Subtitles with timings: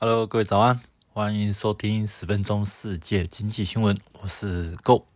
[0.00, 0.80] Hello，各位早安，
[1.12, 5.06] 欢迎收听十分钟世界经济新闻，我是 Go。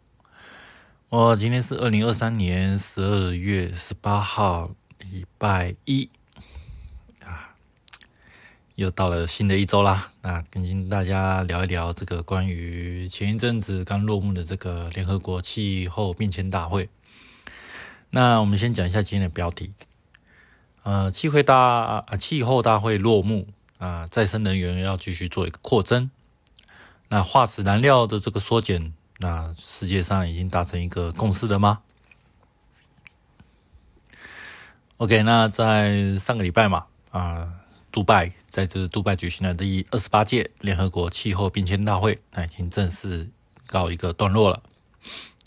[1.09, 4.71] 我今天是二零二三年十二月十八号，
[5.01, 6.09] 礼拜一
[7.25, 7.57] 啊，
[8.77, 10.13] 又到了新的一周啦。
[10.23, 16.89] 那跟大家聊一聊这个关于前一阵子刚落幕的这个联合国气候变迁大会。
[18.11, 19.73] 那我们先讲一下今天的标题，
[20.85, 23.49] 呃，气会大，气候大会落幕。
[23.79, 26.11] 啊，再生能源要继续做一个扩增，
[27.09, 31.81] 那化石燃料的这个缩减，那世界上已经达成一个共识了吗
[34.97, 37.55] ？OK，那在上个礼拜嘛，啊，
[37.93, 43.31] 杜拜在这杜拜举行的第二十八届联合国气候变迁大会，那已经正式
[43.67, 44.63] 告一个段落了。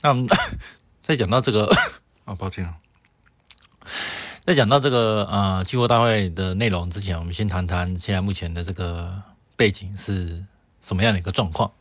[0.01, 0.27] 那我们
[1.03, 1.69] 再讲到这个，
[2.23, 2.77] 啊，抱歉啊。
[4.43, 9.21] 在讲到这个呃气候大会的内容之前，我们先谈谈现在目前的这个
[9.55, 10.43] 背景是
[10.81, 11.71] 什么样的一个状况。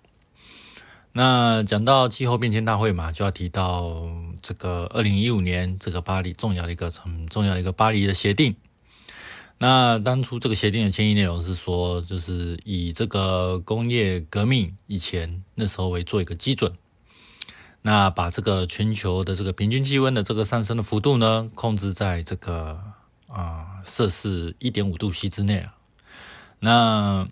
[1.12, 4.06] 那讲到气候变迁大会嘛，就要提到
[4.42, 8.54] 这个二零一五年这个巴黎重要的一个很重要的一个巴黎的协定。
[9.56, 16.70] 那当初这个协定的签议内容是说，就是以这个工业革命以前那时候为做一个基准。
[17.82, 22.78] 那把这个全球的这个平均气温的这个上升的幅度呢，控制在这个
[23.26, 25.74] 啊摄氏一点五度 C 之内啊。
[26.58, 27.26] 那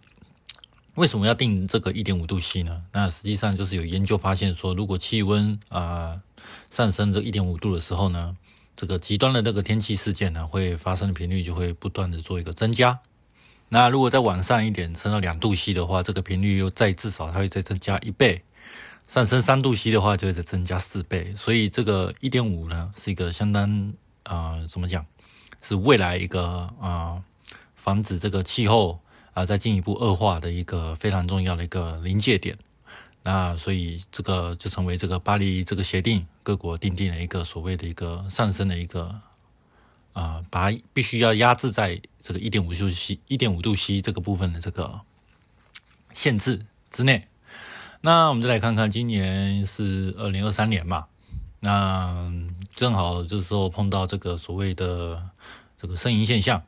[0.95, 2.83] 为什么要定这个一点五度 C 呢？
[2.93, 6.21] 那实际上就是有研究发现说，如果气温啊
[6.71, 8.35] 上升这一点五度的时候呢，
[8.75, 13.01] 这个极端的那个天气事件呢会发生的频率就会不断的做一个增加。
[13.69, 18.41] 那如果再往上一点升到两度 C 的话，这个频率又再至少它会再增加一倍。
[19.09, 25.07] 上升三度 C 的话，就会再增加四倍，所以这个一点五呢，是一个相当啊，怎么讲，
[25.63, 27.23] 是未来一个啊，
[27.75, 29.01] 防止这个气候
[29.33, 32.59] 啊再进一步恶化的一个非常重要的一个临界点。
[33.23, 39.23] 那所以这个就成为这个巴黎这个协定各国定定了一个所谓的一个上升的一个
[40.13, 45.01] 啊，把必须要压制在这个一点五度 C 一点五度 C 这个部分的这个
[46.13, 47.28] 限制之内。
[48.01, 51.07] 那我们再来看看，今年是二零二三年嘛，
[51.61, 52.33] 那
[52.69, 55.31] 正好这时候碰到这个所谓的
[55.77, 56.63] 这个声音现象。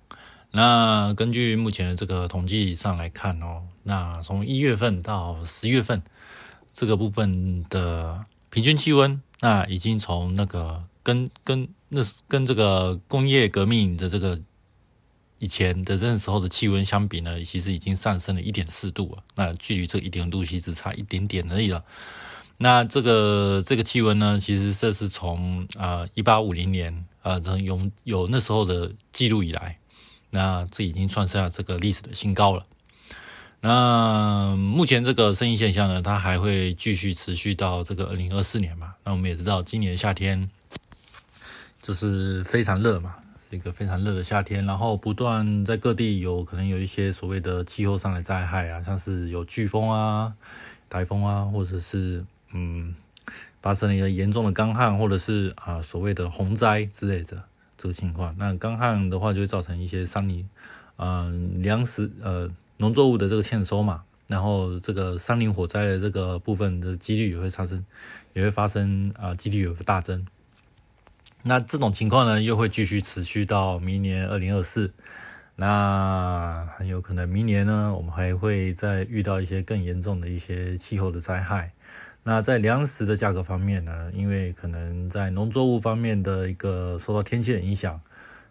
[0.50, 6.02] 那根据目前的这个统计上来看哦，那从一月份到十月份
[6.72, 14.40] 这个部分的平均气温，那已经从那个跟跟那跟这个工业革命的这个。
[15.40, 19.24] 以前的那时候的气温相比呢，其实已经上升了一点四度了。
[19.34, 21.82] 那距离这一点度其实差一点点而已了。
[22.58, 29.78] 那这个这个气温呢，其实这是从啊一八五零年啊从有有那时候的记录以来，
[30.30, 32.66] 那这已经创下这个历史的新高了。
[33.62, 38.94] 那目前这个声音现象呢，它还会继续持续到这个二零二四年嘛？
[39.04, 40.50] 那我们也知道，今年夏天
[41.80, 43.16] 就是非常热嘛。
[43.50, 50.32] 这个非常热的夏天，然后不断在各地有可能有一些所谓的气候上的灾害啊，像是有飓风啊、
[50.88, 52.94] 台风啊，或者是嗯
[53.60, 57.42] 发生了一个严重的干旱，或者是啊所谓的洪灾之类的
[57.76, 58.36] 这个情况。
[58.38, 60.48] 那干旱的话就会造成一些山林，
[60.96, 67.84] 嗯粮食呃农作物的这个欠收嘛，然后这个山林火灾的这个部分的几率也会发生，
[68.32, 70.24] 也会发生啊几率有个大增。
[71.42, 74.92] 那这种情况呢，又会继续持续到明年二零二四。
[75.56, 81.72] 那很有可能明年呢，我们还会再遇到一些更严重的一些气候的灾害。
[82.22, 88.00] 那在粮食的价格方面呢，因为可能在农作物方面的一个受到天气的影响，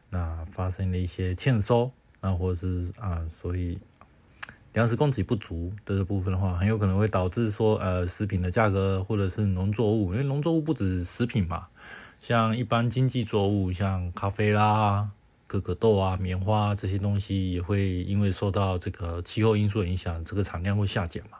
[0.09, 3.79] 那发生了一些欠收，那或者是啊，所以
[4.73, 11.67] 粮食供给不足的这部分的话，很有可能会导致说呃，食品的价格或者是农作物，因为农作物不止食品嘛。
[12.19, 15.09] 像一般经济作物，像咖啡啦、
[15.47, 21.37] 可可豆啊、棉花这些东西，也会因为受到这个气候因素影响，这个产量会下减嘛。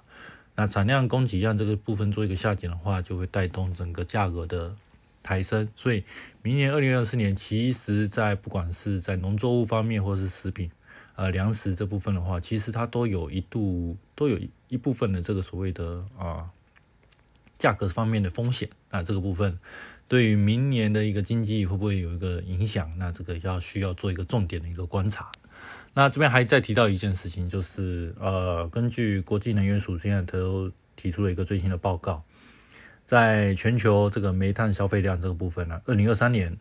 [0.55, 4.75] 那产量供给量这个部分做一个下减的话，就会带动整个价格的
[5.21, 5.69] 抬升。
[5.75, 6.03] 所以，
[6.41, 10.71] 明年二零二四年，其实在不管是在农作物方面，或是食品、
[11.15, 16.49] 呃粮食这部分的话，其实它都有一度都有一部分的这个所谓的啊
[17.57, 19.59] 价格方面的风险那这个部分。
[20.09, 22.91] 对于明年的一个经济会不会有一个影响？
[22.97, 25.31] 那这个要需要做一个重点的一个观察。
[25.93, 32.23] 那这边还再提到一件事情，就是呃，根据国际能源署现在都提出了一个最新的报告，
[33.05, 36.57] 在全球这个煤炭消费量这个部分呢，二零二三年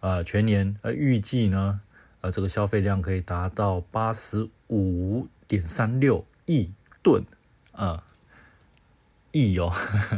[0.00, 1.80] 呃全年呃预计呢
[2.22, 6.72] 呃，这个消费量可以达到八十五点三六亿
[7.02, 7.24] 吨，
[7.72, 8.04] 啊，
[9.32, 9.70] 亿哦，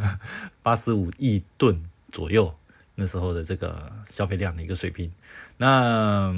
[0.63, 2.55] 八十五亿吨左右，
[2.95, 5.13] 那时候的这个消费量的一个水平。
[5.57, 6.35] 那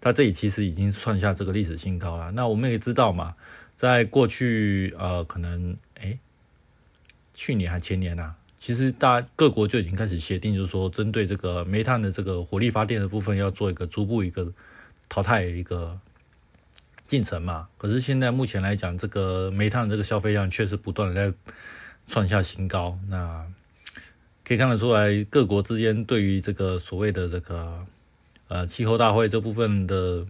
[0.00, 2.30] 它这里其实已经创下这个历史新高了。
[2.32, 3.34] 那我们也知道嘛，
[3.74, 6.18] 在过去呃，可能哎，
[7.34, 8.34] 去年还前年呐。
[8.60, 14.52] 其实大各国就已经开始协定，就是说针对这个煤炭的这个火力发电的部分，要做一个逐步一个
[15.08, 15.98] 淘汰一个
[17.06, 17.68] 进程嘛。
[17.76, 21.36] 可是现在目前来讲，这个煤炭这个消费量确实不断的在
[22.08, 22.98] 创下新高。
[23.08, 23.46] 那
[24.48, 27.86] 可以看得出来，各国之间对于这个所谓的这个
[28.48, 30.26] 呃气候大会这部分的。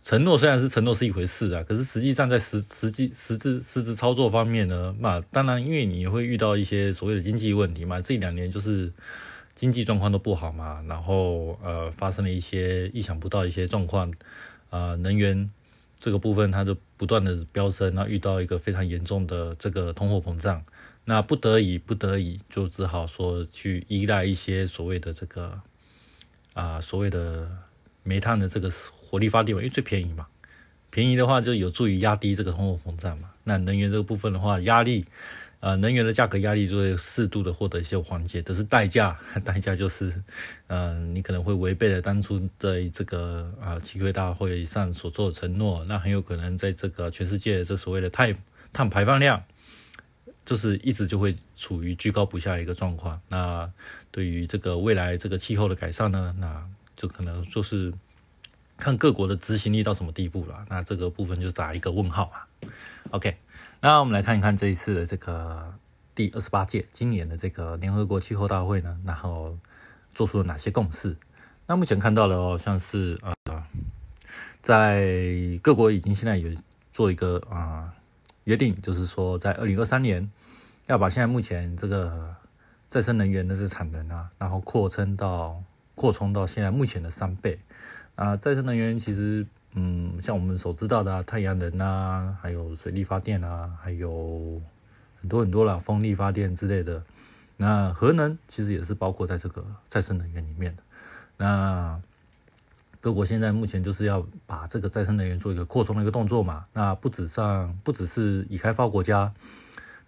[0.00, 8.92] 承诺虽然是承诺是一回事啊，可是实际上在实实际实质实质操作方面呢，那当然因为你会遇到一些所谓的经济问题嘛，这两年就是
[9.56, 14.08] 经济状况都不好嘛，然后呃发生了一些意想不到一些状况，
[14.70, 15.50] 啊能源
[15.98, 20.62] 这个部分它就不断的飙升，那遇到一个非常严重的这个通货膨胀，
[21.06, 25.62] 那不得已不得已就只好说去依赖一些所谓的这个
[26.52, 27.50] 啊所谓的
[28.02, 28.70] 煤炭的这个。
[29.08, 30.26] 火力发电嘛，因为最便宜嘛，
[30.90, 33.30] 便宜的话就有助于压低这个通货膨胀嘛。
[33.44, 35.04] 那能源这个部分的话，压力，
[35.60, 38.42] 呃，能源的价格压力就会适度的获得一些缓解。
[38.44, 40.12] 但是代价，代价就是，
[40.66, 48.36] 嗯，你可能会违背了当初在这个啊气候大会上所做的承诺，那很有可能在这个全世界这所谓的碳
[48.72, 49.44] 碳排放量，
[50.46, 53.20] 就是一直就会处于居高不下的一个状况。
[53.28, 53.70] 那
[54.10, 56.66] 对于这个未来这个气候的改善呢，那
[56.96, 57.92] 就可能就是。
[58.78, 62.46] 看各国的执行力到什么地步了，那这个部分就打一个问号啊。
[63.08, 63.38] OK，
[63.80, 65.72] 那我们来看一看这一次的这个
[66.14, 69.56] 第二十八届今年的这个联合国气候大会呢，然后
[70.10, 71.16] 做出了哪些共识？
[71.66, 73.34] 那目前看到了哦，像是啊，
[74.60, 75.08] 在
[75.62, 76.50] 各国已经现在有
[76.92, 77.94] 做一个啊
[78.46, 80.30] 约定，就是说在二零二三年
[80.86, 82.34] 要把现在目前这个
[82.88, 85.62] 再生能源的这产能啊，然后扩充到
[85.94, 87.58] 扩充到现在目前的三倍。
[88.14, 94.62] 啊，再生能源其实，嗯，像我们所知道的太阳能啊，还有水力发电啊，还有
[95.20, 97.02] 很多很多啦，风力发电之类的。
[97.58, 100.82] 那核能其实也是包括在这个再生能源里面的。
[101.36, 102.00] 那
[103.06, 106.64] 各国现在目前就是要把这个再生能源做一个扩充的一个动作嘛。
[106.72, 109.32] 那不止上，不只是已开发国家，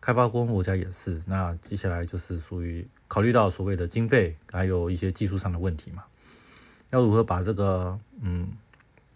[0.01, 1.23] 开发中国家也是。
[1.29, 6.03] 那接下来就是属于考虑到所谓的经费，还有一些技术上的问题嘛。
[6.91, 8.49] 要如何把这个嗯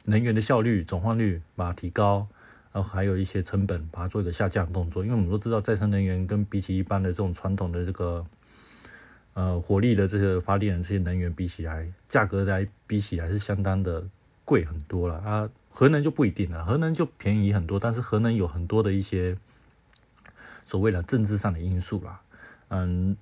[0.04, 2.28] 能源的效率、转换率把它提高，
[2.70, 5.02] 然后还有一些成本把它做一个下降动作。
[5.02, 8.24] 因为我们都知道，再生能源跟比起一般的这种传统的这个
[9.34, 14.04] 呃火力的这些发电的这些能源比起来，价格来比起来是相当的
[14.44, 15.48] 贵很多了啊。
[15.70, 19.36] 核能就不一定了，核能就便宜很多，但是核能有很多的一些
[20.64, 22.20] 所谓的政治上的因素啦，
[22.68, 23.16] 嗯。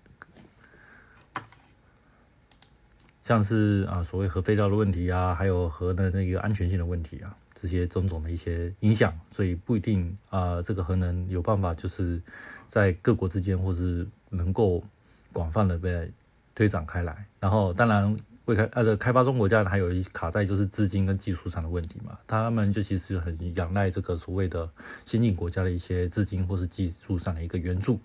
[3.22, 12.20] 像是啊，所谓核废料的问题啊，还有核的那个安全性的问题啊，这些种种的一些影响，所以不一定啊，这个核能有办法就是
[12.66, 14.82] 在各国之间或是能够
[15.32, 16.10] 广泛的被
[16.54, 17.26] 推展开来。
[17.38, 18.16] 然后，当然
[18.46, 24.68] 未开呃，开发中国家还有一卡在就是资金跟技术上的问题嘛，他们就其实很仰赖这个所谓的
[25.04, 28.00] 先进国家的一些资金或是技术上的一个援助。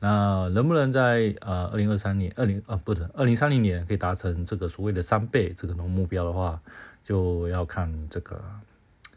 [0.00, 6.60] 那能不能在呃二零二三年二零呃不是二零三零年可以达成这个所谓的三倍这个农目标的话，
[7.02, 8.40] 就要看这个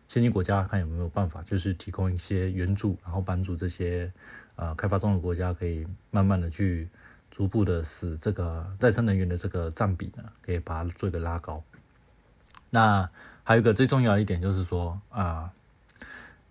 [0.07, 4.11] 先进国家看有没有办法，就是提供一些援助，然后帮助这些
[4.55, 6.89] 呃开发中的国家可以慢慢的去
[7.31, 11.63] 逐步的使这个再生能源的这个占比呢，可以把它做一个拉高。
[12.69, 13.09] 那
[13.43, 15.51] 还有一个最重要一点就是说啊。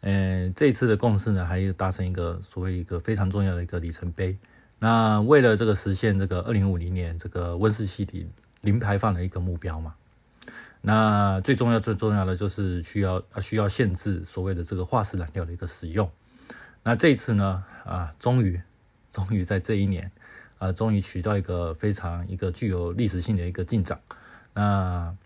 [0.03, 4.35] 嗯，这次的共识呢，还有达成一个所谓一个非常重要的一个里程碑。
[4.79, 8.27] 那为了这个实现这个二零五零年这个温室气体
[8.63, 9.95] 零排放的一个目标嘛，
[10.81, 16.11] 那最重要最重要的就是需要需要限制所谓的这个化石燃料的一个使用。
[16.83, 18.59] 那这次呢，啊，终于
[19.11, 20.11] 终于在这一年，
[20.61, 23.99] 啊，终于取到一个非常一个具有历史性的一个进展。
[24.55, 25.17] 那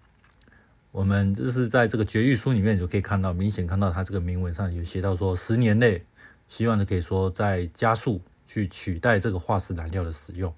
[0.92, 6.02] 我们就是在这个决议书里面就可以看到，明显看到它这个铭文上有写到说，十年内
[6.46, 10.54] 希望的可以说在加速去取代这个化石燃料的使用。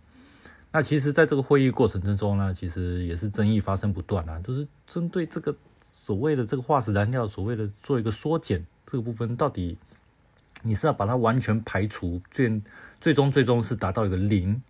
[0.72, 9.78] 那其实，在这个会议过程之中呢，其实也是争议发生不断啊，都是针对这个所谓的这个化石燃料，所谓的做一个缩减这个部分，到底
[10.66, 12.60] 你是要把它完全排除，最
[13.00, 14.60] 最终最终是达到一个零，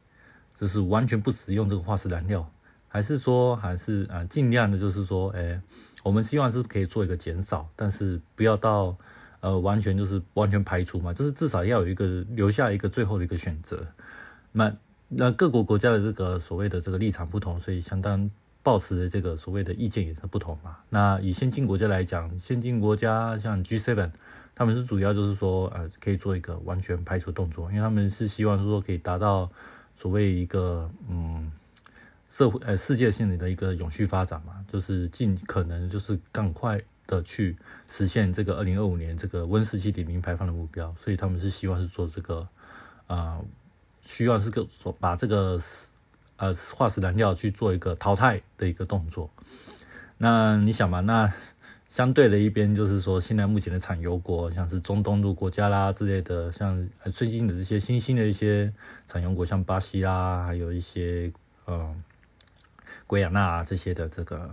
[0.55, 2.49] 就是完全不使用这个化石燃料。
[2.89, 5.61] 还是说，还是啊，尽量的，就是说，哎，
[6.03, 8.97] 我们希望是可以做一个减少，但是不要到
[9.41, 13.87] 呃完全就是完全排除嘛，就是至少要有一个留下一个最后的一个选择。
[14.53, 14.73] 那
[15.09, 18.31] 那各国国家的这个所谓的这个立场不同，所以相当
[18.67, 20.79] 保持的这个所谓的意见也是不同嘛。
[20.91, 24.11] 那以先进国家来讲，先进国家像 G7，
[24.57, 29.49] 他们是主要就是说呃可以做一个完全排除动作，因为他们是希望是说可以达到
[29.95, 31.53] 所谓一个嗯。
[32.29, 37.57] 社会呃世界性的一个永续发展嘛，就是尽可能就是赶快的去
[37.87, 42.47] 实现这个二零二五年这个温室气体零排放的目标，所以他们是希望是做这个
[43.07, 43.41] 啊，
[44.01, 45.57] 需要是个说把这个
[46.37, 49.31] 呃化石燃料去做一个淘汰的一个动作。
[50.19, 51.33] 那你想嘛，那
[51.89, 58.73] 相对的一边就是说，现在目前的产油国，像是中东的国家啦之类的，像最近的这些新兴的一些
[59.07, 61.33] 产油国，像巴西啦，还有一些
[61.67, 62.03] 嗯。
[63.09, 64.53] 圭亚那这些的这个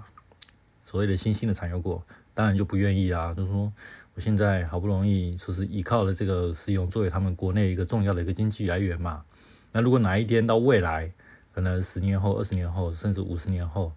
[0.79, 2.03] 所谓的新兴的产油国，
[2.35, 3.73] 当然就不愿意啊，就是说
[4.13, 9.23] 我现在好不容易就是依靠了这个石油作为他们国内一个重要的一个经济来源嘛。
[9.71, 11.11] 那如果哪一天到未来，
[11.53, 13.91] 可能十年后、二十年后，甚至五十年后，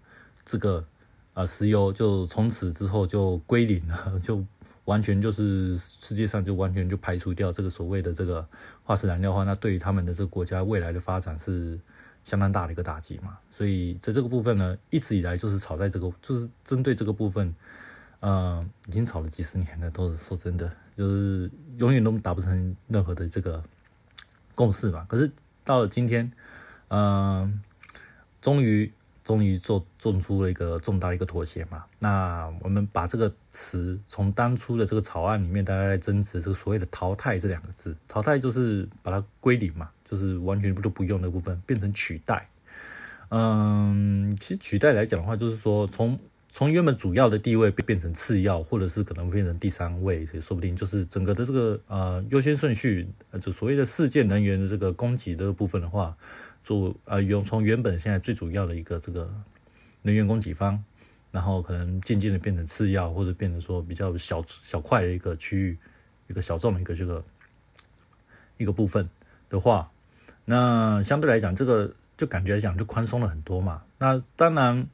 [0.45, 0.85] 这个
[1.33, 4.43] 啊石油就从此之后就归零了， 就
[4.85, 8.47] 完全就是世界上就完全就排除掉这个所谓的这个
[8.83, 11.79] 化石燃料的话，那对于他们的这个国家未来的发展是。
[12.23, 17.55] 相当大的一个打击嘛，所以在这个部分呢，一直以来就是炒在这个，就是针对这个部分，
[18.19, 23.63] 呃，已经炒了几十年了，都是说真的，就是永远都达不成任何的这个
[24.55, 25.05] 共识嘛。
[25.07, 25.31] 可是
[25.63, 26.29] 到了今天，
[26.89, 27.61] 嗯，
[28.41, 28.91] 终于。
[29.23, 31.83] 终于做做出了一个重大的一个妥协嘛？
[31.99, 42.47] 那我们把这个词从当初的这个草案里面，大家在争执这个所谓的“淘汰”这两个字，“淘汰”就是把它归零嘛，就是完全都不用的部分变成取代。
[43.27, 46.17] 嗯，其实取代来讲的话，就是说从
[46.47, 53.05] 从原本主要的地位变变成次要，或者是可能变成第三位，所以说不定就是整个的这个呃优先顺序，
[53.41, 56.15] 就所谓的世界能源的这个供给的部分的话。
[56.67, 59.33] 做啊，原从原本现在最主要的一个这个
[60.01, 60.83] 能源供给方，
[61.31, 65.77] 然后可能渐渐的变成次要，或者变成说比较小小块的一个区域，
[66.27, 67.23] 一个小众的一个这个
[68.57, 69.09] 一个部分
[69.47, 69.89] 的话，
[70.43, 73.83] 那相对来讲，这个就感觉来讲就宽松了很多嘛。
[73.99, 74.85] 那当然，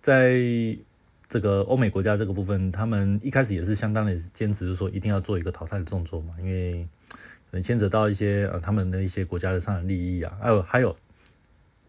[0.00, 0.38] 在
[1.26, 6.86] 这个欧美国家这个部分，他们一开始也是相当的坚持，就说一定要做一个淘汰的动作嘛，因为。
[7.50, 10.96] 能牵扯到一些呃他们的一些国家的上的利益啊，还有还有，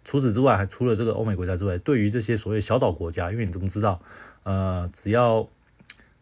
[0.06, 4.02] 除此之外，还除了这个欧美国家之外，对于这些所谓小岛国家，因为你怎么知道，
[4.44, 5.48] 呃，只要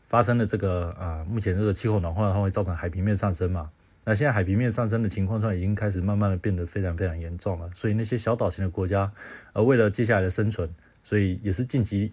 [0.05, 3.69] 发生了这个啊，目前这个气候暖化，它会造成海平面上升嘛？
[4.05, 7.69] 那现在海平面上升的情况上，已经开始慢慢的变得非常非常严重了。
[7.75, 9.11] 所以那些小岛型的国家，
[9.53, 10.69] 呃，为了接下来的生存，
[11.03, 12.11] 所以也是尽极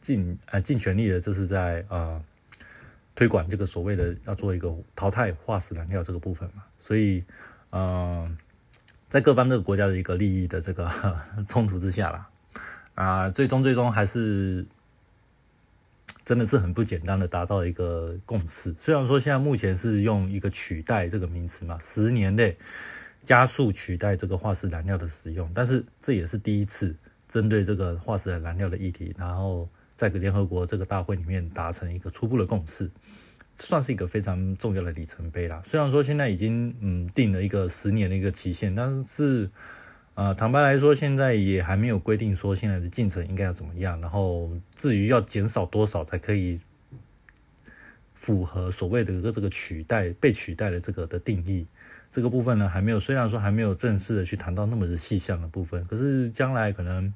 [0.00, 2.20] 尽啊尽全力的，这是在啊。
[3.14, 7.22] 推广这个所谓的要做一个淘汰化石燃料这个部分嘛，所以，
[7.70, 8.36] 嗯，
[9.08, 10.90] 在各方这个国家的一个利益的这个
[11.46, 12.28] 冲突之下啦，
[12.96, 14.66] 啊，最终最终还是
[16.24, 18.74] 真的是很不简单的达到一个共识。
[18.78, 22.56] 虽然说现在目前是用一个取代这个名词嘛，十年内
[23.22, 26.96] 加速取代这个化石燃料的使用，但是这也是第一次
[27.28, 29.68] 针对这个化石燃料的议题，然后。
[29.94, 32.90] 在联合国这个大会里面达成一个初步的共识，
[33.56, 35.62] 算是一个非常重要的里程碑啦。
[35.64, 39.48] 虽然说现在已经嗯定了一个十年的一个期限，但是
[40.14, 44.00] 呃坦白来说，现在也还没有规定说现在的进程应该要怎么样。
[44.00, 46.60] 然后至于要减少多少才可以
[48.14, 51.66] 符合所谓的一个这个取代被取代的这个的定义，
[52.10, 52.98] 这个部分呢还没有。
[52.98, 57.14] 虽然说还没有正式的去谈到那么的细项的部分，可是将来可能。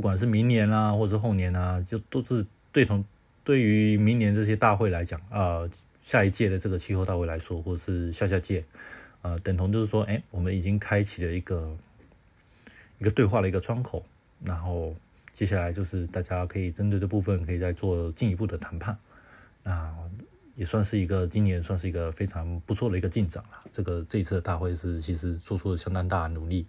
[0.00, 3.04] 不管是明年啊，或者是后年啊，就都是对同
[3.44, 5.68] 对于明年这些大会来讲啊，
[6.00, 8.64] 下一届的这个气候大会来说，或者是下下届，
[9.20, 11.76] 呃，等同就是说，哎，我们已经开启了一个
[12.96, 14.02] 一个对话的一个窗口，
[14.42, 14.96] 然后
[15.34, 18.96] 接下来就是大家可以针对的部分，可以再做进一步的谈判，
[19.64, 19.94] 那
[20.54, 23.60] 也算是一个今年算是一个非常不错的一个进展了。
[23.70, 26.64] 这个这一次的大会是其实做出了相当大的努力。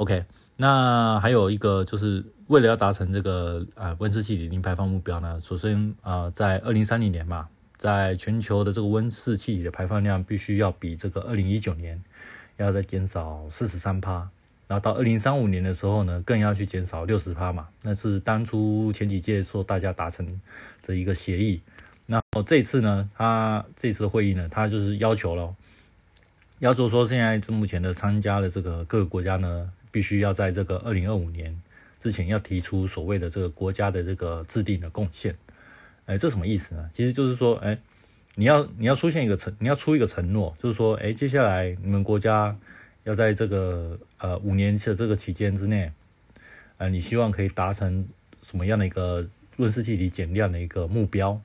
[0.00, 0.24] OK。
[0.56, 12.02] 那还有一个，就是为了要达成这个啊温室气体零排放目标呢，首先啊，在二零三零年嘛，在全球的这个温室气体的排放量必须要比这个二零一九年
[12.58, 14.28] 要再减少四十三趴，
[14.68, 20.26] 然后到二零三五年的时候呢，更要去减少六十趴嘛，那是当初前几届说大家达成
[20.86, 21.60] 的一个协议。
[22.06, 25.54] 那我这次呢，他这次会议呢，他就是要求了，
[26.58, 29.70] 要求说现在目前的参加的这个各个国家呢。
[29.90, 31.60] 必须要在这个二零二五年
[31.98, 35.36] 之前要提出所谓的这个国家的这个制定的贡献。
[36.06, 36.88] 哎，这什么意思呢？
[36.92, 37.78] 其实就是说，哎，
[38.34, 42.56] 你要你要出现一个承，你要出一个承诺，就是说，哎，接下来你们国家
[43.04, 45.92] 要在这个呃五年的这个期间之内，
[46.78, 48.08] 呃，你希望可以达成
[48.42, 49.24] 什么样的一个
[49.58, 51.40] 温室气体减量的一个目标？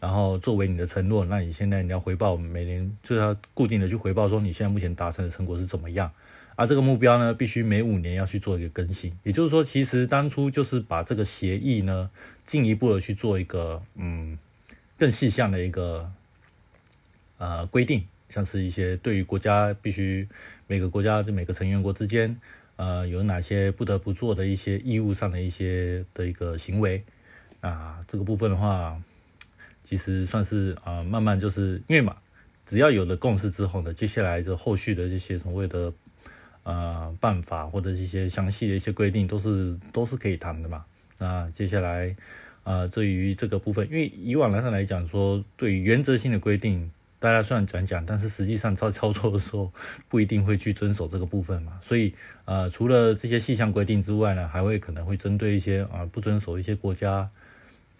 [0.00, 6.10] 然后作为你的承诺，那你现在你要回报每年就是要固定的去回报，说你现在目前达成的成果是怎么样？
[6.58, 9.16] 而这个目标呢，必须每五年要去做一个更新。
[9.22, 12.10] 也就是说，其实当初就是把这个协议呢，
[12.44, 14.36] 进一步的去做一个嗯
[14.98, 16.10] 更细项的一个
[17.36, 20.28] 呃规定，像是一些对于国家必须
[20.66, 22.36] 每个国家就每个成员国之间
[22.74, 27.04] 呃有哪些不得不做的一些义务上的一些的一个行为
[27.60, 29.00] 啊，这个部分的话。
[29.84, 32.14] 其实算是啊，慢慢就是因为嘛，
[32.66, 35.90] 只要有了共识之后呢，接下来就后续的这些所谓的
[36.68, 40.84] 呃办法或者一些详细的一些规定，都是都是可以谈的嘛。
[41.16, 42.14] 那接下来
[42.64, 49.72] 呃，对于这个部分，因为以往来上来讲说，对于原则性的规定，大家虽然讲讲，但是实际上操操作的时候
[50.10, 51.78] 不一定会去遵守这个部分嘛。
[51.80, 52.12] 所以
[52.44, 57.30] 呃，除了这些细项规定之外呢，还会可能会针对一些啊不遵守一些国家。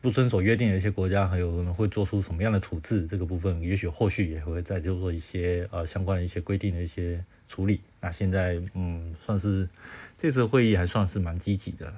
[0.00, 3.04] 不遵守约定的一些国家，还有可能会做出什么样的处置？
[3.04, 7.80] 这个部分也许后续也会再就做一些呃相关的一些规定的一些处理。
[8.00, 9.68] 那现在嗯，算是
[10.16, 11.94] 这次会议还算是蛮积极的了。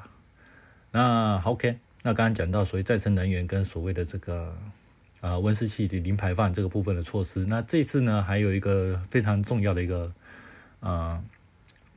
[0.92, 4.56] 那 OK，那刚刚讲到所谓再生能源跟所谓的这个
[5.20, 10.10] 呃温室气体零排放这个部分的措施，那这次呢还有一个非常重要的一个
[10.80, 11.22] 呃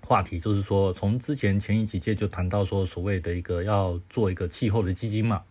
[0.05, 5.43] 话题，就是说从之前前一几届就谈到说所谓的一个要做一个气候的基金嘛。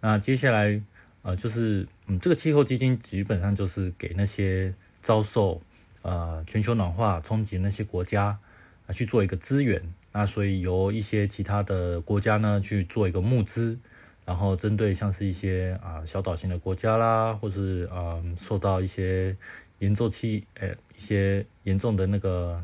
[0.00, 0.80] 那接下来，
[1.22, 5.60] 呃，就是嗯，这个气候基金基本上就是给那些遭受
[6.02, 8.38] 呃全球暖化冲击那些国家
[8.86, 9.82] 啊去做一个资源。
[10.12, 13.78] 那所以由一些其他的国家呢去做一个募资，
[14.24, 19.36] 然后针对像是一些啊小岛型的国家啦，或是啊受到一些
[19.78, 22.62] 严重气呃一些严重的那个。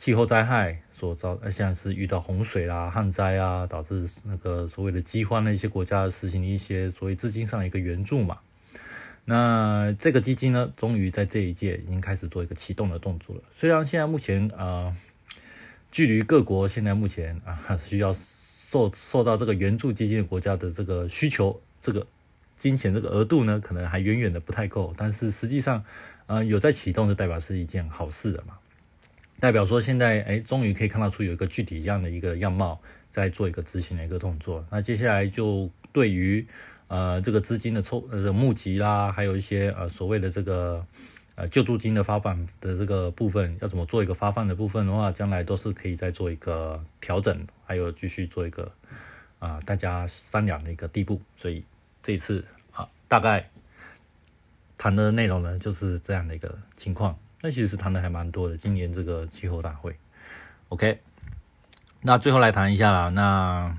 [0.00, 8.38] 气候灾害所造，呃，像是遇到洪水啦、旱灾啊，导致那个所谓的饥荒的一些国家实行一些所谓资金上的一个援助嘛。
[9.26, 13.42] 那这个基金呢，终于在这一届已经开始做一个启动的动作了。
[13.52, 14.96] 虽然现在目前啊，
[15.90, 22.06] 距离各国现在目前啊需要受受到这个援助基金的国家的这个需求，这个
[22.56, 24.94] 金钱这个额度呢，可能还远远的不太够。
[24.96, 25.84] 但是实际上，
[26.26, 28.54] 呃，有在启动就代表是一件好事了嘛。
[29.40, 32.78] 代表说，现在哎，终于可以看到出有一个具体一样的一个样貌，
[33.10, 34.64] 在做一个执行的一个动作。
[34.70, 36.46] 那接下来就对于
[36.88, 40.84] 呃这个资金的抽呃募集啦，还有一些呃所谓的这个
[41.36, 48.70] 呃救助金的发放的这个部分，要怎么做一个发放的部分的话，将来都是可以再做一个调整，还有继续做一个
[49.38, 51.18] 啊大家商量的一个地步。
[51.34, 51.64] 所以
[52.02, 53.48] 这一次啊，大概
[54.76, 57.18] 谈的内容呢，就是这样的一个情况。
[57.42, 59.96] 那其实谈的还蛮多的，今年这个气候大会
[60.68, 61.00] ，OK，
[62.02, 63.08] 那最后来谈一下啦。
[63.08, 63.74] 那，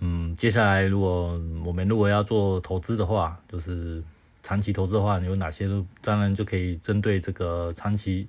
[0.00, 4.02] 嗯，接下来如果我们如果要做投资的话，就是
[4.42, 8.28] 长期投资的话，有哪些都当然就可以针对这个长期，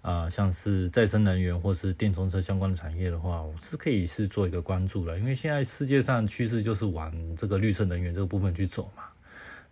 [0.00, 9.02] 啊，像是再生能源或是电动车相关的产业的话，我是可以是做一个关注的，因为现在世界上趋势就是往这个绿色能源这个部分去走嘛。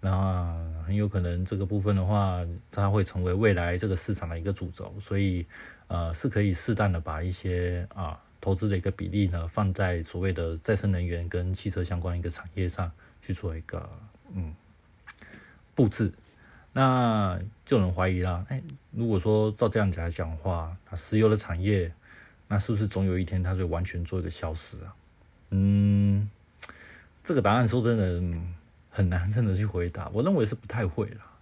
[0.01, 0.57] 那
[0.87, 5.45] 很有可能这个部分的话，它会成为未来这个市场的一个主轴，所以
[5.89, 12.89] 呃是可以适当的把一些啊投资的一个比例呢放在所谓的再生能源跟汽车相关一个产业上
[13.21, 13.91] 去做一个
[14.33, 14.55] 嗯
[15.75, 16.13] 布置。
[16.73, 21.93] 那就有人怀疑啦，哎，如果说照这样子来讲的话，石油的产业，
[22.47, 24.95] 那是不是总有一天它就完全做一个消失啊？
[25.51, 26.31] 嗯，
[27.25, 28.39] 这个答案说真的。
[28.99, 31.39] 很难真的去回答，我认为是不太会啦，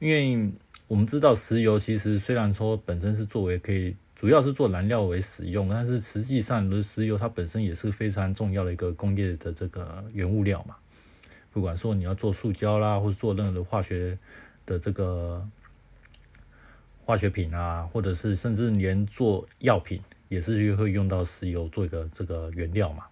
[0.00, 0.52] 因为
[0.86, 10.76] 我们知道石油其实虽然说本身是作为可以主要是做燃料为使用，但是实际上的石油它本身也是非常重要的一个工业的这个原物料嘛。
[11.50, 14.18] 不管说你要做塑胶啦，或者做任何的化学
[14.66, 15.42] 的这个
[17.06, 23.04] 化学品啊，或者是甚至连做药品也是会用到石油做一个这个原料嘛。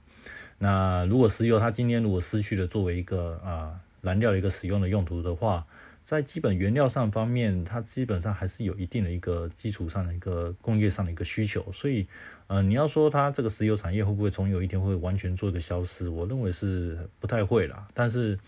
[0.58, 5.66] 那如果石油它今天如果失去了作为一个啊燃料的一个使用的用途的话，
[6.04, 12.06] 在基本原料上方面，它基本上还是有一定的一个基础上的一个工业上的一个需求，所以
[12.46, 17.86] 呃你要说它这个石油产业会不会从有一天会完全做一个消失，我认为是不太会啦。
[17.92, 18.38] 但是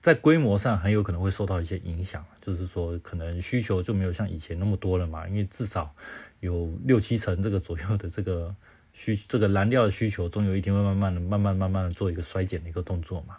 [0.00, 5.92] 在规模上很有可能会受到一些影响，就是说可能需求就没有像以前那么多了嘛，因为至少
[6.40, 8.54] 有六七成这个左右的这个
[8.98, 13.36] 需这个蓝调的需求，总有一天会慢慢的、慢慢、慢慢的做一个衰减的一个动作嘛。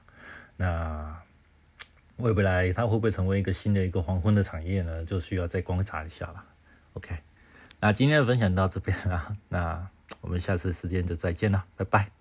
[0.55, 1.21] 那
[2.15, 5.03] 未来它会不会成为一个新的一个黄昏的产业呢？
[5.03, 6.45] 就需要再观察一下了。
[6.93, 7.17] OK，
[7.81, 9.89] 那今天的分享到这边啊，那
[10.21, 12.18] 我们下次时间就再见了，拜拜。